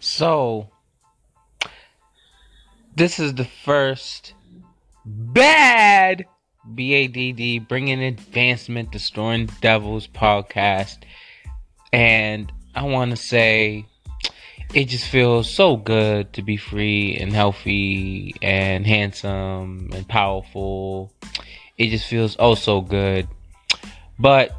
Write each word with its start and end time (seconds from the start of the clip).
So, 0.00 0.70
this 2.94 3.18
is 3.18 3.34
the 3.34 3.44
first 3.44 4.34
bad 5.04 6.26
BADD 6.66 7.66
bringing 7.66 8.02
advancement, 8.02 8.90
destroying 8.92 9.48
devils 9.60 10.06
podcast. 10.06 10.98
And 11.92 12.52
I 12.74 12.82
want 12.82 13.10
to 13.12 13.16
say 13.16 13.86
it 14.74 14.84
just 14.86 15.06
feels 15.06 15.48
so 15.48 15.76
good 15.76 16.32
to 16.34 16.42
be 16.42 16.56
free 16.56 17.16
and 17.16 17.32
healthy 17.32 18.34
and 18.42 18.86
handsome 18.86 19.90
and 19.94 20.06
powerful. 20.06 21.12
It 21.78 21.88
just 21.88 22.06
feels 22.06 22.36
oh 22.38 22.54
so 22.54 22.80
good. 22.80 23.28
But 24.18 24.54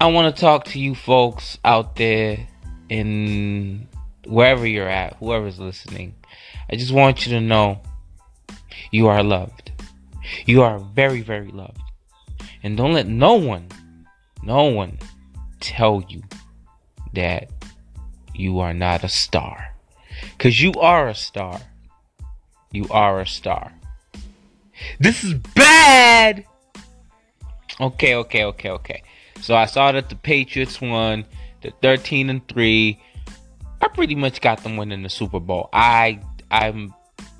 I 0.00 0.06
want 0.06 0.34
to 0.34 0.40
talk 0.40 0.64
to 0.66 0.80
you 0.80 0.94
folks 0.94 1.58
out 1.64 1.96
there 1.96 2.48
in 2.88 3.86
wherever 4.26 4.66
you're 4.66 4.88
at, 4.88 5.16
whoever's 5.16 5.58
listening. 5.58 6.14
I 6.70 6.76
just 6.76 6.92
want 6.92 7.26
you 7.26 7.32
to 7.32 7.40
know 7.40 7.80
you 8.90 9.08
are 9.08 9.22
loved. 9.22 9.72
You 10.46 10.62
are 10.62 10.78
very, 10.78 11.22
very 11.22 11.48
loved. 11.48 11.80
And 12.62 12.76
don't 12.76 12.92
let 12.92 13.06
no 13.06 13.34
one, 13.34 13.68
no 14.42 14.64
one 14.64 14.98
tell 15.60 16.04
you 16.08 16.22
that 17.14 17.50
you 18.34 18.60
are 18.60 18.74
not 18.74 19.04
a 19.04 19.08
star. 19.08 19.74
Because 20.32 20.60
you 20.60 20.72
are 20.74 21.08
a 21.08 21.14
star. 21.14 21.60
You 22.72 22.86
are 22.90 23.20
a 23.20 23.26
star. 23.26 23.72
This 24.98 25.24
is 25.24 25.34
bad! 25.34 26.44
Okay, 27.80 28.14
okay, 28.14 28.44
okay, 28.44 28.70
okay. 28.70 29.02
So 29.40 29.54
I 29.54 29.66
saw 29.66 29.92
that 29.92 30.08
the 30.08 30.16
Patriots 30.16 30.80
won, 30.80 31.24
the 31.62 31.72
13 31.82 32.30
and 32.30 32.46
3. 32.48 33.00
I 33.80 33.88
pretty 33.88 34.14
much 34.14 34.40
got 34.40 34.62
them 34.62 34.76
winning 34.76 35.02
the 35.02 35.08
Super 35.08 35.40
Bowl. 35.40 35.68
I 35.72 36.20
I'm 36.50 36.94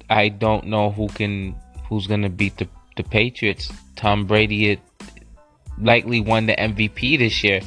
I 0.09 0.29
don't 0.29 0.67
know 0.67 0.91
who 0.91 1.09
can 1.09 1.55
who's 1.89 2.07
gonna 2.07 2.31
beat 2.31 2.57
the 2.57 2.69
the 2.97 3.03
Patriots. 3.03 3.71
Tom 3.97 4.27
Brady 4.27 4.81
likely 5.79 6.21
won 6.21 6.47
the 6.47 6.55
MVP 6.55 7.19
this 7.19 7.43
year. 7.45 7.61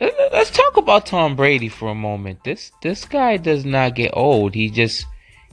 Uh, 0.00 0.08
let's 0.32 0.50
talk 0.50 0.76
about 0.76 1.06
Tom 1.06 1.36
Brady 1.36 1.68
for 1.68 1.90
a 1.90 1.94
moment. 1.94 2.44
This 2.44 2.72
this 2.82 3.04
guy 3.04 3.36
does 3.36 3.64
not 3.64 3.94
get 3.94 4.12
old. 4.14 4.54
He 4.54 4.70
just 4.70 5.06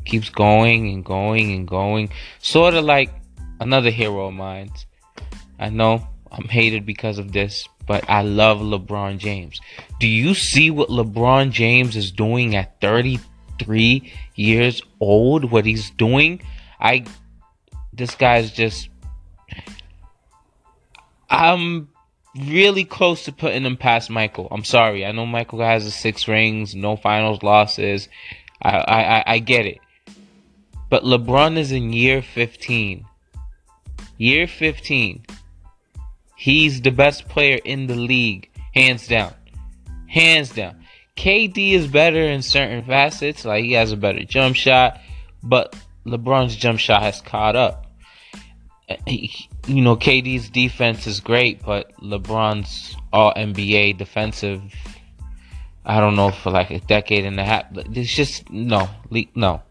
keeps 0.05 0.29
going 0.29 0.89
and 0.89 1.03
going 1.03 1.51
and 1.51 1.67
going. 1.67 2.09
Sort 2.39 2.73
of 2.73 2.85
like 2.85 3.11
another 3.59 3.89
hero 3.89 4.27
of 4.27 4.33
mine. 4.33 4.71
I 5.59 5.69
know 5.69 6.07
I'm 6.31 6.47
hated 6.47 6.85
because 6.85 7.17
of 7.17 7.31
this, 7.31 7.67
but 7.87 8.07
I 8.09 8.21
love 8.21 8.59
LeBron 8.59 9.17
James. 9.17 9.59
Do 9.99 10.07
you 10.07 10.35
see 10.35 10.69
what 10.69 10.89
LeBron 10.89 11.51
James 11.51 11.95
is 11.95 12.11
doing 12.11 12.55
at 12.55 12.79
33 12.81 14.13
years 14.35 14.81
old? 14.99 15.45
What 15.49 15.65
he's 15.65 15.89
doing? 15.91 16.41
I 16.79 17.05
this 17.93 18.13
guy's 18.13 18.51
just 18.51 18.89
I'm 21.29 21.89
really 22.35 22.83
close 22.83 23.25
to 23.25 23.31
putting 23.31 23.65
him 23.65 23.77
past 23.77 24.09
Michael. 24.09 24.47
I'm 24.51 24.63
sorry. 24.63 25.05
I 25.05 25.11
know 25.11 25.25
Michael 25.25 25.61
has 25.61 25.85
the 25.85 25.91
six 25.91 26.27
rings, 26.27 26.75
no 26.75 26.95
finals 26.95 27.41
losses. 27.41 28.07
I, 28.61 28.77
I, 28.77 29.23
I 29.33 29.39
get 29.39 29.65
it. 29.65 29.79
But 30.89 31.03
LeBron 31.03 31.57
is 31.57 31.71
in 31.71 31.93
year 31.93 32.21
15. 32.21 33.05
Year 34.17 34.47
15. 34.47 35.25
He's 36.37 36.81
the 36.81 36.91
best 36.91 37.27
player 37.27 37.59
in 37.65 37.87
the 37.87 37.95
league, 37.95 38.49
hands 38.73 39.07
down. 39.07 39.33
Hands 40.07 40.49
down. 40.49 40.83
KD 41.15 41.73
is 41.73 41.87
better 41.87 42.21
in 42.21 42.41
certain 42.41 42.83
facets, 42.83 43.43
like 43.43 43.63
he 43.63 43.73
has 43.73 43.91
a 43.91 43.97
better 43.97 44.23
jump 44.23 44.55
shot, 44.55 45.01
but 45.41 45.75
LeBron's 46.05 46.55
jump 46.55 46.79
shot 46.79 47.01
has 47.01 47.21
caught 47.21 47.55
up 47.55 47.87
uh, 48.89 48.95
you 49.07 49.81
know, 49.81 49.95
KD's 49.97 50.49
defense 50.49 51.07
is 51.07 51.19
great, 51.19 51.61
but 51.63 51.91
LeBron's 52.01 52.95
all 53.11 53.33
NBA 53.33 53.97
defensive. 53.97 54.61
I 55.85 55.99
don't 55.99 56.15
know 56.15 56.31
for 56.31 56.51
like 56.51 56.71
a 56.71 56.79
decade 56.79 57.25
and 57.25 57.39
a 57.39 57.43
half. 57.43 57.65
It's 57.75 58.13
just 58.13 58.49
no, 58.49 58.89
no, 59.35 59.61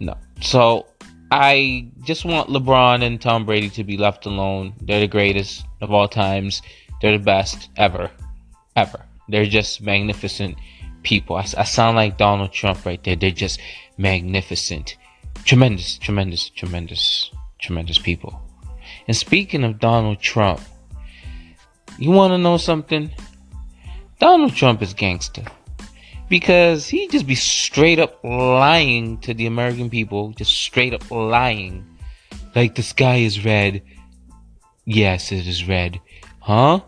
no. 0.00 0.16
So 0.40 0.86
I 1.30 1.88
just 2.02 2.24
want 2.24 2.48
LeBron 2.48 3.04
and 3.04 3.20
Tom 3.20 3.46
Brady 3.46 3.70
to 3.70 3.84
be 3.84 3.96
left 3.96 4.26
alone. 4.26 4.74
They're 4.80 5.00
the 5.00 5.06
greatest 5.06 5.64
of 5.80 5.92
all 5.92 6.08
times. 6.08 6.62
They're 7.00 7.16
the 7.16 7.24
best 7.24 7.70
ever, 7.76 8.10
ever. 8.76 9.04
They're 9.28 9.46
just 9.46 9.80
magnificent 9.80 10.56
people. 11.02 11.36
I, 11.36 11.46
I 11.56 11.64
sound 11.64 11.96
like 11.96 12.18
Donald 12.18 12.52
Trump 12.52 12.84
right 12.84 13.02
there. 13.04 13.16
They're 13.16 13.30
just 13.30 13.60
magnificent, 13.96 14.96
tremendous, 15.44 15.98
tremendous, 15.98 16.50
tremendous 16.50 17.30
tremendous 17.60 17.98
people. 17.98 18.40
And 19.06 19.16
speaking 19.16 19.64
of 19.64 19.78
Donald 19.78 20.20
Trump, 20.20 20.60
you 21.98 22.10
want 22.10 22.32
to 22.32 22.38
know 22.38 22.56
something? 22.56 23.10
Donald 24.18 24.54
Trump 24.54 24.82
is 24.82 24.94
gangster. 24.94 25.44
Because 26.30 26.88
he 26.88 27.08
just 27.08 27.26
be 27.26 27.34
straight 27.34 27.98
up 27.98 28.24
lying 28.24 29.18
to 29.18 29.34
the 29.34 29.44
American 29.44 29.90
people, 29.90 30.32
just 30.32 30.52
straight 30.52 30.94
up 30.94 31.10
lying. 31.10 31.84
Like 32.56 32.74
the 32.74 32.82
sky 32.82 33.16
is 33.16 33.44
red. 33.44 33.82
Yes, 34.86 35.30
it 35.30 35.46
is 35.46 35.68
red. 35.68 36.00
Huh? 36.40 36.80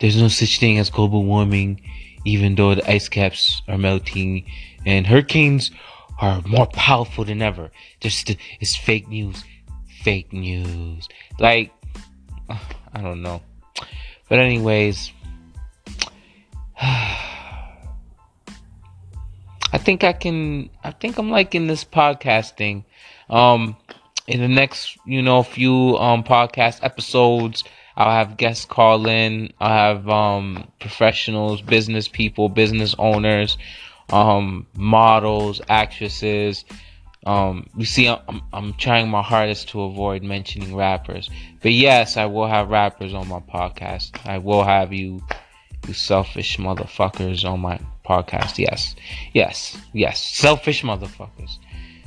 There's 0.00 0.20
no 0.20 0.28
such 0.28 0.60
thing 0.60 0.78
as 0.78 0.90
global 0.90 1.24
warming, 1.24 1.80
even 2.26 2.54
though 2.54 2.74
the 2.74 2.90
ice 2.90 3.08
caps 3.08 3.62
are 3.68 3.78
melting 3.78 4.44
and 4.84 5.06
hurricanes 5.06 5.70
are 6.20 6.42
more 6.42 6.66
powerful 6.66 7.24
than 7.24 7.40
ever. 7.40 7.70
Just 8.00 8.36
it's 8.60 8.76
fake 8.76 9.08
news 9.08 9.42
fake 10.02 10.32
news. 10.32 11.08
Like, 11.38 11.72
I 12.48 13.02
don't 13.02 13.22
know. 13.22 13.42
But, 14.28 14.38
anyways, 14.38 15.12
think 19.78 20.04
I 20.04 20.12
can, 20.12 20.70
I 20.84 20.90
think 20.90 21.18
I'm 21.18 21.30
liking 21.30 21.66
this 21.66 21.84
podcasting. 21.84 22.84
Um, 23.30 23.76
in 24.26 24.40
the 24.40 24.48
next, 24.48 24.98
you 25.06 25.22
know, 25.22 25.42
few 25.42 25.96
um 25.98 26.22
podcast 26.22 26.80
episodes, 26.82 27.64
I'll 27.96 28.10
have 28.10 28.36
guests 28.36 28.64
call 28.64 29.08
in. 29.08 29.52
I'll 29.60 29.94
have 29.96 30.08
um 30.08 30.70
professionals, 30.80 31.62
business 31.62 32.08
people, 32.08 32.48
business 32.48 32.94
owners, 32.98 33.56
um 34.10 34.66
models, 34.74 35.60
actresses, 35.68 36.64
um, 37.26 37.68
you 37.76 37.84
see, 37.84 38.08
I'm, 38.08 38.42
I'm 38.52 38.72
trying 38.74 39.10
my 39.10 39.22
hardest 39.22 39.68
to 39.70 39.82
avoid 39.82 40.22
mentioning 40.22 40.74
rappers, 40.74 41.28
but 41.60 41.72
yes, 41.72 42.16
I 42.16 42.26
will 42.26 42.46
have 42.46 42.70
rappers 42.70 43.12
on 43.12 43.28
my 43.28 43.40
podcast. 43.40 44.24
I 44.26 44.38
will 44.38 44.64
have 44.64 44.92
you, 44.92 45.20
you 45.86 45.94
selfish 45.94 46.56
motherfuckers 46.56 47.44
on 47.44 47.60
my 47.60 47.80
podcast. 48.08 48.58
Yes, 48.58 48.94
yes, 49.34 49.76
yes, 49.92 50.20
selfish 50.20 50.82
motherfuckers. 50.82 51.58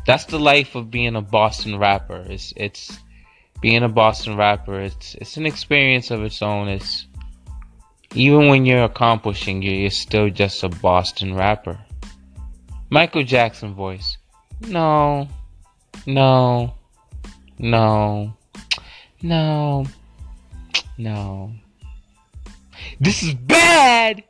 That's 0.06 0.26
the 0.26 0.40
life 0.40 0.76
of 0.76 0.90
being 0.90 1.16
a 1.16 1.22
Boston 1.22 1.78
rapper. 1.78 2.26
It's 2.28 2.54
it's 2.56 2.98
being 3.62 3.84
a 3.84 3.90
Boston 3.90 4.36
rapper. 4.36 4.82
It's 4.82 5.16
it's 5.16 5.38
an 5.38 5.46
experience 5.46 6.10
of 6.10 6.24
its 6.24 6.42
own. 6.42 6.68
It's 6.68 7.06
even 8.14 8.48
when 8.48 8.66
you're 8.66 8.84
accomplishing, 8.84 9.62
you're, 9.62 9.76
you're 9.76 9.90
still 9.90 10.30
just 10.30 10.64
a 10.64 10.70
Boston 10.70 11.36
rapper. 11.36 11.80
Michael 12.90 13.24
Jackson 13.24 13.74
voice. 13.74 14.18
No. 14.68 15.28
No. 16.06 16.74
No. 17.58 18.34
No. 19.22 19.86
No. 20.98 21.54
This 23.00 23.24
is 23.24 23.34
bad! 23.34 24.24